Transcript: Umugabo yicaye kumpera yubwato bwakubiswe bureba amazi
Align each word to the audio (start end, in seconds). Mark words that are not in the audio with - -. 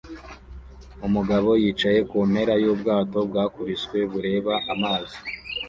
Umugabo 1.07 1.49
yicaye 1.63 1.99
kumpera 2.09 2.53
yubwato 2.63 3.17
bwakubiswe 3.29 3.97
bureba 4.11 4.53
amazi 4.73 5.17